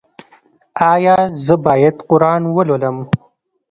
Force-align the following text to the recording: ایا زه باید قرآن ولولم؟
ایا 0.91 1.15
زه 1.45 1.55
باید 1.65 1.95
قرآن 2.09 2.41
ولولم؟ 2.55 2.97